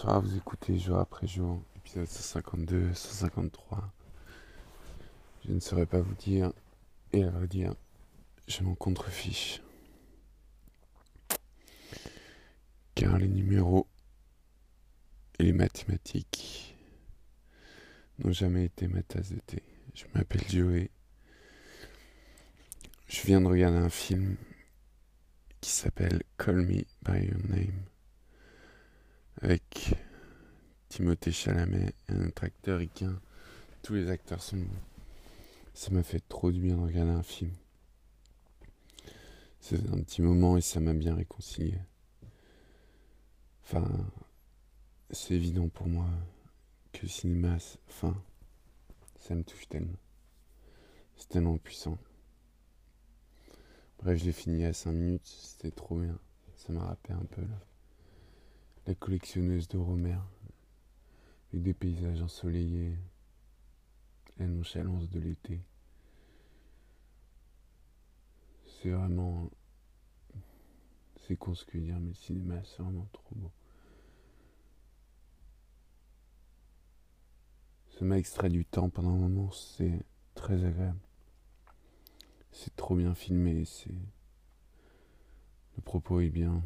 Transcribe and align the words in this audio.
Bonsoir, 0.00 0.20
vous 0.20 0.36
écoutez 0.36 0.78
jour 0.78 0.98
après 0.98 1.26
jour, 1.26 1.60
épisode 1.74 2.06
152, 2.06 2.94
153. 2.94 3.92
Je 5.44 5.52
ne 5.52 5.58
saurais 5.58 5.86
pas 5.86 5.98
vous 5.98 6.14
dire, 6.14 6.52
et 7.12 7.24
à 7.24 7.30
vrai 7.30 7.48
dire, 7.48 7.74
je 8.46 8.62
m'en 8.62 8.76
contrefiche. 8.76 9.60
Car 12.94 13.18
les 13.18 13.26
numéros 13.26 13.88
et 15.40 15.42
les 15.42 15.52
mathématiques 15.52 16.76
n'ont 18.20 18.30
jamais 18.30 18.66
été 18.66 18.86
ma 18.86 19.02
tasse 19.02 19.32
de 19.32 19.40
thé. 19.40 19.64
Je 19.94 20.04
m'appelle 20.14 20.48
Joey. 20.48 20.90
Je 23.08 23.20
viens 23.22 23.40
de 23.40 23.48
regarder 23.48 23.78
un 23.78 23.90
film 23.90 24.36
qui 25.60 25.70
s'appelle 25.70 26.22
Call 26.36 26.60
Me 26.60 26.84
By 27.02 27.26
Your 27.26 27.40
Name 27.48 27.82
avec 29.42 29.94
Timothée 30.88 31.32
Chalamet 31.32 31.94
et 32.08 32.12
un 32.12 32.28
acteur 32.42 32.78
ricain. 32.78 33.20
Tous 33.82 33.94
les 33.94 34.10
acteurs 34.10 34.42
sont 34.42 34.56
bons. 34.56 34.82
Ça 35.74 35.90
m'a 35.90 36.02
fait 36.02 36.22
trop 36.28 36.50
du 36.50 36.60
bien 36.60 36.76
de 36.76 36.82
regarder 36.82 37.12
un 37.12 37.22
film. 37.22 37.52
C'est 39.60 39.88
un 39.90 40.00
petit 40.02 40.22
moment 40.22 40.56
et 40.56 40.60
ça 40.60 40.80
m'a 40.80 40.94
bien 40.94 41.14
réconcilié. 41.14 41.78
Enfin, 43.62 43.86
c'est 45.10 45.34
évident 45.34 45.68
pour 45.68 45.86
moi 45.86 46.08
que 46.92 47.02
le 47.02 47.08
cinéma, 47.08 47.58
enfin, 47.88 48.20
ça 49.20 49.34
me 49.34 49.44
touche 49.44 49.68
tellement. 49.68 49.98
C'est 51.16 51.28
tellement 51.28 51.58
puissant. 51.58 51.98
Bref, 53.98 54.18
je 54.18 54.24
l'ai 54.24 54.32
fini 54.32 54.64
à 54.64 54.72
5 54.72 54.92
minutes, 54.92 55.26
c'était 55.26 55.70
trop 55.70 55.98
bien. 55.98 56.18
Ça 56.56 56.72
m'a 56.72 56.84
rappelé 56.84 57.14
un 57.14 57.24
peu 57.24 57.42
là 57.42 57.60
la 58.88 58.94
collectionneuse 58.94 59.68
de 59.68 59.76
Romer, 59.76 60.16
avec 61.52 61.62
des 61.62 61.74
paysages 61.74 62.22
ensoleillés, 62.22 62.96
la 64.38 64.46
nonchalance 64.46 65.10
de 65.10 65.20
l'été. 65.20 65.60
C'est 68.64 68.88
vraiment. 68.88 69.50
C'est 71.18 71.36
con 71.36 71.52
que 71.52 71.76
dire, 71.76 72.00
mais 72.00 72.08
le 72.08 72.14
cinéma, 72.14 72.64
c'est 72.64 72.82
vraiment 72.82 73.06
trop 73.12 73.34
beau. 73.34 73.52
Ça 77.90 78.06
m'a 78.06 78.16
extrait 78.16 78.48
du 78.48 78.64
temps 78.64 78.88
pendant 78.88 79.10
un 79.10 79.18
moment, 79.18 79.50
c'est 79.50 80.02
très 80.34 80.64
agréable. 80.64 80.98
C'est 82.52 82.74
trop 82.74 82.96
bien 82.96 83.14
filmé, 83.14 83.66
c'est. 83.66 83.92
Le 85.76 85.82
propos 85.82 86.20
est 86.20 86.30
bien 86.30 86.62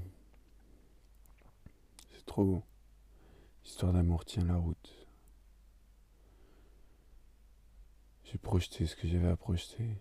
trop 2.27 2.45
beau. 2.45 2.63
Histoire 3.65 3.93
d'amour 3.93 4.25
tient 4.25 4.45
la 4.45 4.57
route. 4.57 5.07
J'ai 8.25 8.39
projeté 8.39 8.87
ce 8.87 8.97
que 8.97 9.07
j'avais 9.07 9.29
à 9.29 9.37
projeter. 9.37 9.97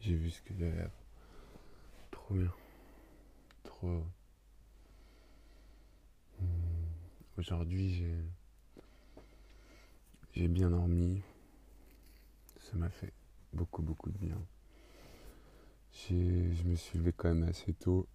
J'ai 0.00 0.14
vu 0.14 0.30
ce 0.30 0.40
que 0.42 0.54
j'avais 0.54 0.82
à... 0.82 0.90
Trop 2.10 2.34
bien. 2.34 2.52
Trop... 3.64 4.04
Hmm. 6.40 6.46
Aujourd'hui, 7.36 7.94
j'ai... 7.94 8.16
J'ai 10.32 10.48
bien 10.48 10.70
dormi. 10.70 11.22
Ça 12.60 12.76
m'a 12.76 12.88
fait 12.88 13.12
beaucoup, 13.52 13.82
beaucoup 13.82 14.10
de 14.10 14.18
bien. 14.18 14.40
Je 16.08 16.62
me 16.64 16.74
suis 16.74 16.98
levé 16.98 17.12
quand 17.12 17.34
même 17.34 17.48
assez 17.48 17.74
tôt. 17.74 18.06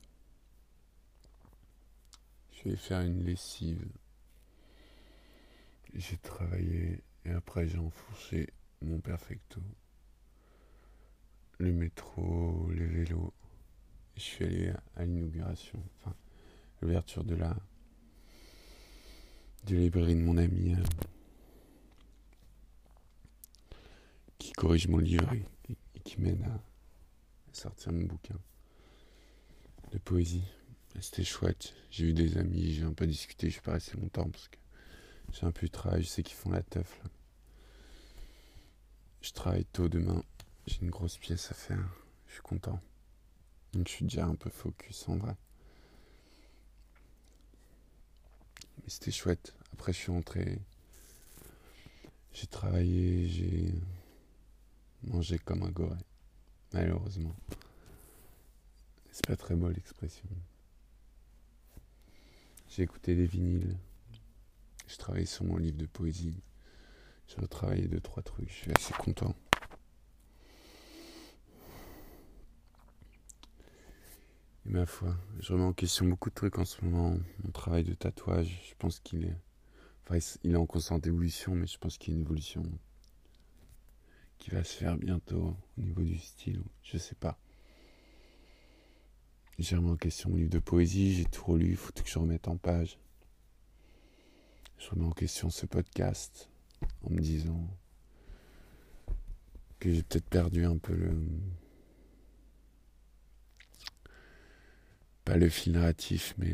Je 2.57 2.69
vais 2.69 2.75
faire 2.75 3.01
une 3.01 3.23
lessive. 3.23 3.85
J'ai 5.93 6.17
travaillé 6.17 7.03
et 7.25 7.31
après 7.31 7.67
j'ai 7.67 7.77
enfoncé 7.77 8.49
mon 8.81 8.99
perfecto. 8.99 9.61
Le 11.59 11.71
métro, 11.71 12.69
les 12.71 12.85
vélos. 12.85 13.33
Je 14.15 14.21
suis 14.21 14.45
allé 14.45 14.73
à 14.95 15.05
l'inauguration, 15.05 15.79
enfin, 15.95 16.15
l'ouverture 16.81 17.23
de 17.23 17.35
la 17.35 17.55
de 19.65 19.75
librairie 19.75 20.15
de 20.15 20.21
mon 20.21 20.37
ami 20.37 20.75
euh, 20.75 20.83
qui 24.37 24.53
corrige 24.53 24.87
mon 24.87 24.97
livre 24.97 25.29
et, 25.33 25.75
qui 26.05 26.21
m'aide 26.21 26.41
à 26.43 26.61
sortir 27.51 27.91
mon 27.91 28.05
bouquin 28.05 28.37
de 29.91 29.97
poésie. 29.97 30.43
C'était 30.99 31.23
chouette. 31.23 31.73
J'ai 31.91 32.05
eu 32.05 32.13
des 32.13 32.37
amis, 32.37 32.73
j'ai 32.73 32.83
un 32.83 32.93
peu 32.93 33.05
discuté, 33.05 33.47
je 33.47 33.53
suis 33.53 33.61
pas 33.61 33.73
resté 33.73 33.97
longtemps 33.97 34.29
parce 34.29 34.47
que 34.47 34.57
j'ai 35.31 35.45
un 35.45 35.51
peu 35.51 35.67
de 35.67 35.71
travail, 35.71 36.01
je 36.01 36.07
sais 36.07 36.23
qu'ils 36.23 36.35
font 36.35 36.49
la 36.49 36.63
teuf. 36.63 37.01
Je 39.21 39.31
travaille 39.31 39.65
tôt 39.65 39.89
demain, 39.89 40.23
j'ai 40.65 40.81
une 40.81 40.89
grosse 40.89 41.17
pièce 41.17 41.51
à 41.51 41.53
faire, 41.53 41.87
je 42.27 42.33
suis 42.33 42.41
content. 42.41 42.79
Donc 43.73 43.87
je 43.87 43.93
suis 43.93 44.05
déjà 44.05 44.25
un 44.25 44.35
peu 44.35 44.49
focus 44.49 45.07
en 45.07 45.17
vrai. 45.17 45.35
Mais 48.77 48.89
c'était 48.89 49.11
chouette. 49.11 49.53
Après 49.73 49.93
je 49.93 49.97
suis 49.97 50.11
rentré, 50.11 50.59
j'ai 52.33 52.47
travaillé, 52.47 53.27
j'ai 53.27 53.73
mangé 55.03 55.37
comme 55.37 55.61
un 55.63 55.69
goré. 55.69 55.97
Malheureusement. 56.73 57.35
C'est 59.11 59.25
pas 59.27 59.35
très 59.35 59.55
beau 59.55 59.69
l'expression. 59.69 60.27
J'ai 62.69 62.83
écouté 62.83 63.15
des 63.15 63.25
vinyles. 63.25 63.77
Je 64.87 64.97
travaillé 64.97 65.25
sur 65.25 65.45
mon 65.45 65.57
livre 65.57 65.77
de 65.77 65.85
poésie. 65.85 66.41
J'ai 67.27 67.41
retravaillé 67.41 67.87
deux, 67.87 67.99
trois 67.99 68.23
trucs. 68.23 68.49
Je 68.49 68.53
suis 68.53 68.71
assez 68.75 68.93
content. 68.93 69.35
Et 74.65 74.69
ma 74.69 74.85
foi, 74.85 75.15
je 75.39 75.53
remets 75.53 75.63
en 75.63 75.73
question 75.73 76.05
beaucoup 76.05 76.29
de 76.29 76.35
trucs 76.35 76.57
en 76.57 76.65
ce 76.65 76.83
moment. 76.83 77.17
Mon 77.43 77.51
travail 77.51 77.83
de 77.83 77.93
tatouage, 77.93 78.61
je 78.69 78.75
pense 78.77 78.99
qu'il 78.99 79.25
est. 79.25 79.37
Enfin, 80.03 80.19
il 80.43 80.53
est 80.53 80.57
en 80.57 80.65
constante 80.65 81.05
évolution, 81.07 81.55
mais 81.55 81.67
je 81.67 81.77
pense 81.77 81.97
qu'il 81.97 82.13
y 82.13 82.15
a 82.15 82.19
une 82.19 82.25
évolution 82.25 82.63
qui 84.37 84.51
va 84.51 84.63
se 84.63 84.73
faire 84.73 84.97
bientôt 84.97 85.55
au 85.77 85.81
niveau 85.81 86.01
du 86.01 86.17
style. 86.17 86.63
Je 86.83 86.97
sais 86.97 87.15
pas. 87.15 87.37
J'ai 89.59 89.75
remis 89.75 89.89
en 89.89 89.97
question 89.97 90.29
mon 90.29 90.35
livre 90.35 90.51
de 90.51 90.59
poésie, 90.59 91.15
j'ai 91.15 91.25
tout 91.25 91.43
relu, 91.43 91.71
il 91.71 91.77
faut 91.77 91.91
que 91.91 92.07
je 92.07 92.19
remette 92.19 92.47
en 92.47 92.57
page. 92.57 92.99
Je 94.77 94.89
remets 94.89 95.05
en 95.05 95.11
question 95.11 95.49
ce 95.49 95.65
podcast 95.65 96.51
en 97.03 97.09
me 97.09 97.19
disant 97.19 97.67
que 99.79 99.91
j'ai 99.91 100.03
peut-être 100.03 100.29
perdu 100.29 100.63
un 100.63 100.77
peu 100.77 100.93
le. 100.93 101.19
Pas 105.25 105.37
le 105.37 105.49
fil 105.49 105.73
narratif, 105.73 106.35
mais. 106.37 106.53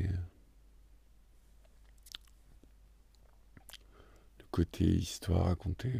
Le 4.39 4.45
côté 4.49 4.85
histoire 4.85 5.47
racontée. 5.47 5.99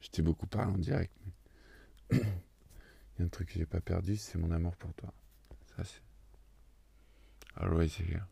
J'étais 0.00 0.22
beaucoup 0.22 0.48
parlé 0.48 0.72
en 0.72 0.78
direct. 0.78 1.12
Mais... 2.10 2.18
Il 2.20 3.20
y 3.20 3.22
a 3.22 3.26
un 3.26 3.28
truc 3.28 3.48
que 3.48 3.54
j'ai 3.54 3.66
pas 3.66 3.80
perdu, 3.80 4.16
c'est 4.16 4.38
mon 4.38 4.50
amour 4.50 4.76
pour 4.76 4.92
toi. 4.94 5.12
Ça, 5.78 5.84
c'est. 5.84 6.02
Always 7.56 7.90
here. 8.00 8.24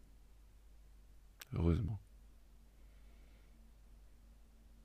Heureusement. 1.53 2.00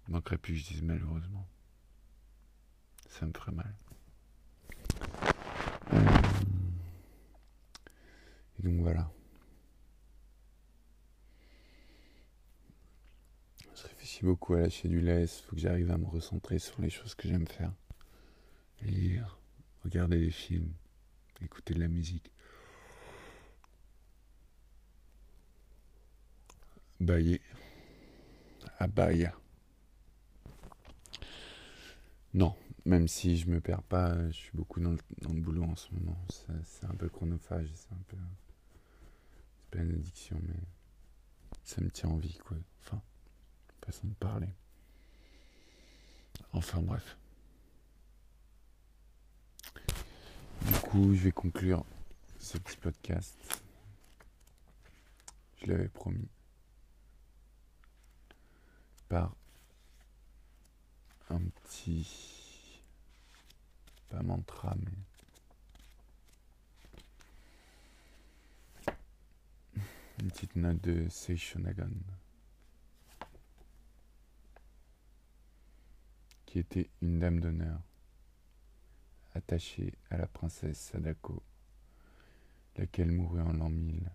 Manquerait 0.08 0.38
plus 0.38 0.54
que 0.54 0.60
je 0.60 0.68
dise 0.68 0.84
malheureusement. 0.84 1.48
Ça 3.10 3.26
me 3.26 3.34
ferait 3.34 3.52
mal. 3.52 3.74
Euh, 5.94 6.22
et 8.60 8.64
donc 8.64 8.82
voilà. 8.82 9.12
Je 13.74 13.82
réfléchis 13.88 14.24
beaucoup 14.24 14.54
à 14.54 14.60
lâcher 14.60 14.88
du 14.88 15.02
laisse. 15.02 15.42
Faut 15.42 15.56
que 15.56 15.62
j'arrive 15.62 15.90
à 15.90 15.98
me 15.98 16.06
recentrer 16.06 16.60
sur 16.60 16.80
les 16.80 16.92
choses 16.92 17.16
que 17.16 17.28
j'aime 17.28 17.48
faire. 17.48 17.74
Lire, 18.84 19.40
regarder 19.84 20.20
des 20.20 20.32
films, 20.32 20.74
écouter 21.42 21.74
de 21.74 21.80
la 21.80 21.88
musique. 21.88 22.32
Bailler. 27.02 27.42
À. 28.78 28.88
Non, 32.36 32.56
même 32.86 33.08
si 33.08 33.38
je 33.38 33.50
me 33.50 33.60
perds 33.60 33.82
pas, 33.82 34.28
je 34.28 34.36
suis 34.36 34.52
beaucoup 34.54 34.80
dans 34.80 34.92
le, 34.92 35.42
boulot 35.42 35.64
en 35.64 35.76
ce 35.76 35.92
moment. 35.94 36.16
C'est 36.64 36.86
un 36.86 36.94
peu 36.94 37.10
chronophage, 37.10 37.70
c'est 37.74 37.92
un 37.92 38.04
peu. 38.08 38.18
C'est 39.58 39.70
pas 39.72 39.84
une 39.84 39.96
addiction, 39.96 40.40
mais 40.44 40.60
ça 41.64 41.82
me 41.82 41.90
tient 41.90 42.10
en 42.10 42.18
vie, 42.18 42.38
quoi. 42.46 42.56
Enfin, 42.84 43.02
façon 43.84 44.06
de 44.06 44.14
parler. 44.14 44.50
Enfin, 46.54 46.82
bref. 46.84 47.18
Du 50.68 50.74
coup, 50.84 51.16
je 51.16 51.24
vais 51.24 51.32
conclure 51.32 51.84
ce 52.38 52.60
petit 52.60 52.78
podcast. 52.78 53.36
Je 55.58 55.66
l'avais 55.66 55.90
promis. 55.90 56.30
Par 59.12 59.36
un 61.30 61.42
petit. 61.42 62.82
pas 64.08 64.24
mantra, 64.24 64.74
mais. 64.78 64.92
Une 70.22 70.32
petite 70.32 70.56
note 70.56 70.80
de 70.80 71.10
Seishonagon. 71.10 71.92
Qui 76.46 76.60
était 76.60 76.90
une 77.02 77.20
dame 77.20 77.42
d'honneur, 77.42 77.82
attachée 79.36 79.94
à 80.10 80.16
la 80.18 80.28
princesse 80.28 80.80
Sadako, 80.80 81.44
laquelle 82.78 83.12
mourut 83.12 83.42
en 83.42 83.52
l'an 83.52 83.70
1000. 83.70 84.10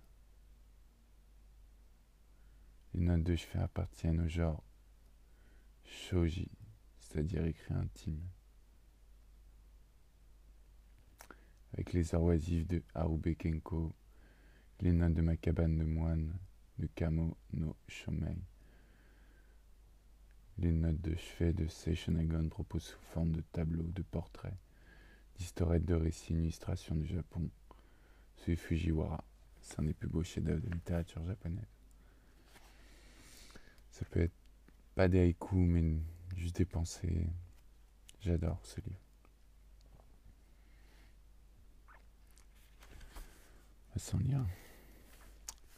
Les 2.94 3.00
notes 3.00 3.24
de 3.24 3.36
chevet 3.36 3.58
appartiennent 3.58 4.20
au 4.20 4.28
genre 4.28 4.62
shoji, 5.96 6.48
c'est-à-dire 6.98 7.44
écrit 7.44 7.74
intime. 7.74 8.20
Avec 11.72 11.92
les 11.92 12.14
arts 12.14 12.22
de 12.22 12.82
Harube 12.94 13.36
Kenko, 13.36 13.92
les 14.80 14.92
notes 14.92 15.14
de 15.14 15.22
ma 15.22 15.36
cabane 15.36 15.78
de 15.78 15.84
moine 15.84 16.38
de 16.78 16.86
Kamo 16.94 17.36
no 17.52 17.76
Shomei. 17.88 18.36
Les 20.58 20.72
notes 20.72 21.00
de 21.00 21.14
chevet 21.16 21.52
de 21.52 21.66
Seishonagon 21.66 22.48
proposent 22.48 22.84
sous 22.84 23.00
forme 23.12 23.32
de 23.32 23.42
tableaux, 23.52 23.90
de 23.94 24.02
portraits, 24.02 24.56
d'historiettes 25.36 25.84
de 25.84 25.94
récits, 25.94 26.34
illustrations 26.34 26.94
du 26.94 27.06
Japon. 27.06 27.50
C'est 28.38 28.56
Fujiwara, 28.56 29.22
c'est 29.60 29.80
un 29.80 29.84
des 29.84 29.92
plus 29.92 30.08
beaux 30.08 30.22
chefs-d'œuvre 30.22 30.62
de 30.62 30.70
littérature 30.70 31.24
japonaise. 31.24 31.64
Ça 33.90 34.04
peut 34.10 34.20
être 34.20 34.45
pas 34.96 35.08
des 35.08 35.36
mais 35.52 36.00
juste 36.36 36.56
des 36.56 36.64
pensées. 36.64 37.28
J'adore 38.20 38.64
ce 38.64 38.80
livre. 38.80 38.98
Sans 43.96 44.18
lien. 44.18 44.46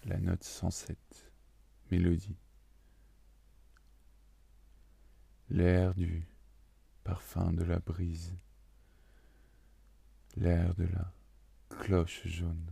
La 0.05 0.19
note 0.19 0.45
107. 0.45 0.97
Mélodie. 1.91 2.37
L'air 5.51 5.95
du 5.95 6.25
parfum 7.03 7.53
de 7.53 7.65
la 7.65 7.81
brise. 7.81 8.37
L'air 10.37 10.77
de 10.77 10.85
la 10.85 11.13
cloche 11.71 12.25
jaune. 12.25 12.71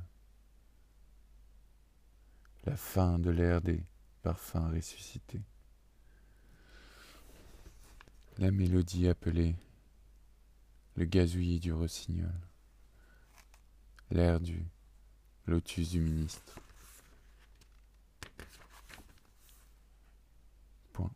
La 2.64 2.76
fin 2.76 3.18
de 3.18 3.30
l'air 3.30 3.60
des 3.60 3.82
parfum 4.22 4.70
ressuscité. 4.70 5.40
La 8.38 8.50
mélodie 8.50 9.08
appelée 9.08 9.56
le 10.94 11.06
gazouillis 11.06 11.58
du 11.58 11.72
rossignol, 11.72 12.38
l'air 14.10 14.40
du 14.40 14.62
lotus 15.46 15.90
du 15.90 16.00
ministre. 16.00 16.60
Point. 20.92 21.10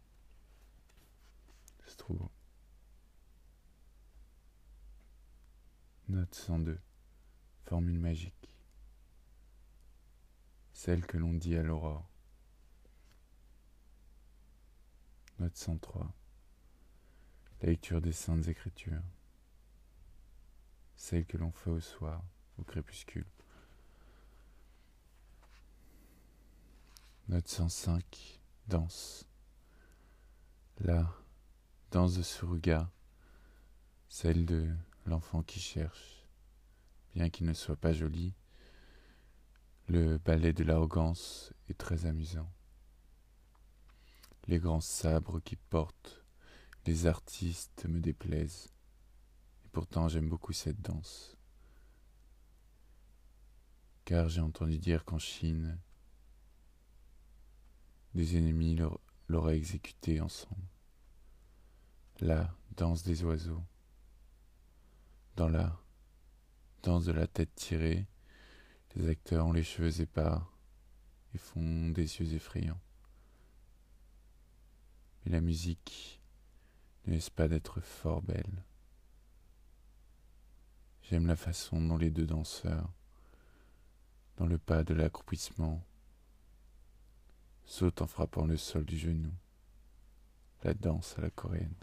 C'est 1.86 1.98
trop 1.98 2.14
beau. 2.14 2.30
Note 6.08 6.34
102. 6.34 6.80
Formule 7.64 7.98
magique. 7.98 8.56
Celle 10.72 11.04
que 11.04 11.18
l'on 11.18 11.34
dit 11.34 11.54
à 11.54 11.62
l'aurore. 11.62 12.08
Note 15.38 15.56
103. 15.56 16.10
La 17.60 17.68
lecture 17.68 18.00
des 18.00 18.12
Saintes 18.12 18.48
Écritures. 18.48 19.02
Celle 20.96 21.26
que 21.26 21.36
l'on 21.36 21.52
fait 21.52 21.70
au 21.70 21.80
soir, 21.80 22.22
au 22.58 22.62
crépuscule. 22.62 23.26
Note 27.28 27.48
105. 27.48 28.40
Danse. 28.66 29.26
La 30.78 31.12
danse 31.90 32.16
de 32.16 32.22
ce 32.22 32.46
celle 34.08 34.46
de 34.46 34.74
l'enfant 35.06 35.42
qui 35.42 35.60
cherche, 35.60 36.26
bien 37.14 37.28
qu'il 37.28 37.46
ne 37.46 37.52
soit 37.52 37.76
pas 37.76 37.92
joli, 37.92 38.34
le 39.88 40.18
ballet 40.18 40.52
de 40.52 40.64
l'arrogance 40.64 41.52
est 41.68 41.76
très 41.78 42.06
amusant 42.06 42.50
les 44.50 44.58
grands 44.58 44.80
sabres 44.80 45.40
qui 45.40 45.56
portent 45.56 46.19
les 46.90 47.06
artistes 47.06 47.86
me 47.86 48.00
déplaisent. 48.00 48.68
Et 49.64 49.68
pourtant 49.68 50.08
j'aime 50.08 50.28
beaucoup 50.28 50.52
cette 50.52 50.82
danse. 50.82 51.36
Car 54.04 54.28
j'ai 54.28 54.40
entendu 54.40 54.76
dire 54.76 55.04
qu'en 55.04 55.20
Chine, 55.20 55.78
des 58.16 58.36
ennemis 58.36 58.76
l'auraient 59.28 59.56
exécuté 59.56 60.20
ensemble. 60.20 60.66
La 62.18 62.52
danse 62.76 63.04
des 63.04 63.22
oiseaux. 63.22 63.62
Dans 65.36 65.48
la 65.48 65.80
danse 66.82 67.04
de 67.04 67.12
la 67.12 67.28
tête 67.28 67.54
tirée, 67.54 68.08
les 68.96 69.08
acteurs 69.08 69.46
ont 69.46 69.52
les 69.52 69.62
cheveux 69.62 70.00
épars 70.00 70.58
et 71.34 71.38
font 71.38 71.90
des 71.90 72.18
yeux 72.18 72.34
effrayants. 72.34 72.80
Mais 75.24 75.30
la 75.30 75.40
musique 75.40 76.19
ne 77.06 77.12
laisse 77.12 77.30
pas 77.30 77.48
d'être 77.48 77.80
fort 77.80 78.22
belle? 78.22 78.64
J'aime 81.02 81.26
la 81.26 81.36
façon 81.36 81.80
dont 81.80 81.96
les 81.96 82.10
deux 82.10 82.26
danseurs, 82.26 82.88
dans 84.36 84.46
le 84.46 84.58
pas 84.58 84.84
de 84.84 84.94
l'accroupissement, 84.94 85.84
sautent 87.64 88.02
en 88.02 88.06
frappant 88.06 88.46
le 88.46 88.56
sol 88.56 88.84
du 88.84 88.98
genou. 88.98 89.32
La 90.62 90.74
danse 90.74 91.18
à 91.18 91.22
la 91.22 91.30
coréenne. 91.30 91.74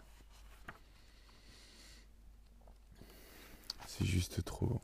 C'est 3.86 4.06
juste 4.06 4.44
trop. 4.44 4.80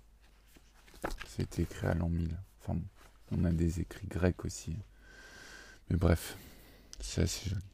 C'était 1.26 1.62
écrit 1.62 1.87
à 1.87 1.95
l'an 1.95 2.09
1000. 2.09 2.37
Enfin, 2.61 2.81
on 3.31 3.45
a 3.45 3.53
des 3.53 3.81
écrits 3.81 4.09
grecs 4.09 4.45
aussi. 4.45 4.76
Mais 5.88 5.97
bref, 5.97 6.37
c'est 7.00 7.23
assez 7.23 7.50
joli. 7.50 7.74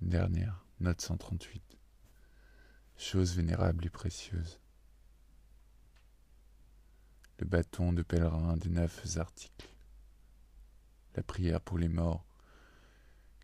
Dernière, 0.00 0.64
note 0.80 0.98
138. 0.98 1.62
Chose 2.96 3.36
vénérable 3.36 3.84
et 3.84 3.90
précieuse. 3.90 4.58
Le 7.38 7.44
bâton 7.44 7.92
de 7.92 8.00
pèlerin 8.00 8.56
des 8.56 8.70
neuf 8.70 9.18
articles. 9.18 9.68
La 11.16 11.22
prière 11.22 11.60
pour 11.60 11.76
les 11.76 11.88
morts 11.88 12.24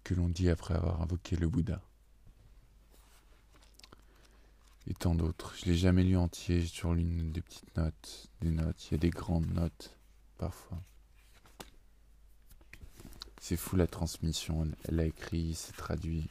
que 0.02 0.14
l'on 0.14 0.30
dit 0.30 0.48
après 0.48 0.74
avoir 0.74 1.02
invoqué 1.02 1.36
le 1.36 1.46
Bouddha. 1.46 1.82
Et 4.86 4.94
tant 4.94 5.14
d'autres. 5.14 5.54
Je 5.56 5.66
l'ai 5.66 5.76
jamais 5.76 6.04
lu 6.04 6.16
entier, 6.16 6.62
j'ai 6.62 6.70
toujours 6.70 6.94
lu 6.94 7.04
des 7.04 7.42
petites 7.42 7.76
notes, 7.76 8.30
des 8.40 8.50
notes. 8.50 8.86
Il 8.86 8.92
y 8.92 8.94
a 8.94 8.98
des 8.98 9.10
grandes 9.10 9.52
notes 9.52 9.98
parfois. 10.38 10.82
C'est 13.48 13.56
fou 13.56 13.76
la 13.76 13.86
transmission. 13.86 14.68
Elle, 14.88 14.98
a 14.98 15.04
écrit, 15.04 15.54
c'est 15.54 15.76
traduit. 15.76 16.28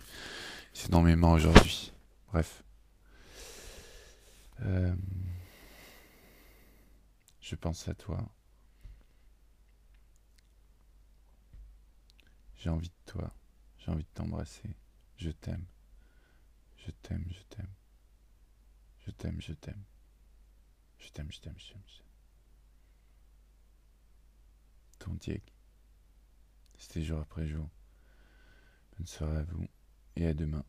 C'est 0.73 0.91
dans 0.91 1.01
mes 1.01 1.15
mains 1.15 1.31
aujourd'hui. 1.31 1.93
Bref. 2.27 2.61
Euh, 4.59 4.93
je 7.39 7.55
pense 7.55 7.87
à 7.87 7.93
toi. 7.93 8.21
J'ai 12.57 12.69
envie 12.69 12.89
de 12.89 13.11
toi. 13.11 13.33
J'ai 13.77 13.91
envie 13.91 14.03
de 14.03 14.09
t'embrasser. 14.13 14.75
Je 15.15 15.29
t'aime. 15.29 15.65
Je 16.75 16.91
t'aime, 17.01 17.23
je 17.29 17.43
t'aime. 17.43 17.73
Je 19.05 19.11
t'aime, 19.11 19.39
je 19.39 19.53
t'aime. 19.53 19.83
Je 20.99 21.07
t'aime, 21.11 21.31
je 21.31 21.39
t'aime, 21.39 21.55
je 21.57 21.71
t'aime. 21.71 21.81
Ton 24.99 25.13
Diego. 25.13 25.54
C'était 26.77 27.01
jour 27.01 27.19
après 27.19 27.47
jour. 27.47 27.67
Bonne 28.97 29.07
soirée 29.07 29.37
à 29.37 29.43
vous 29.43 29.65
et 30.15 30.27
à 30.27 30.33
demain. 30.33 30.63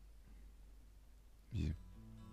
Bisous. 1.51 1.73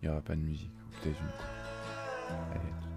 Il 0.02 0.06
n'y 0.06 0.08
aura 0.08 0.22
pas 0.22 0.36
de 0.36 0.40
musique, 0.40 0.72
peut-être 1.02 1.18
une. 1.20 2.34
Allez. 2.52 2.93